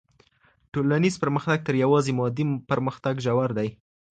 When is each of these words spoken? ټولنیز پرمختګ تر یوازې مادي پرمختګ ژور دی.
ټولنیز 0.73 1.15
پرمختګ 1.23 1.57
تر 1.67 1.73
یوازې 1.83 2.11
مادي 2.19 2.45
پرمختګ 2.69 3.15
ژور 3.25 3.49
دی. 3.57 3.69